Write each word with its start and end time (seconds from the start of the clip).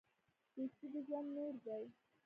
دوستي 0.55 0.85
د 0.93 0.95
ژوند 1.07 1.27
نور 1.35 1.53
دی. 1.65 1.83